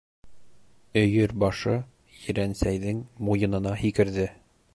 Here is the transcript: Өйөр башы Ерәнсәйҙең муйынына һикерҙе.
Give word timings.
Өйөр 1.01 1.35
башы 1.43 1.75
Ерәнсәйҙең 2.23 3.05
муйынына 3.29 3.77
һикерҙе. 3.85 4.29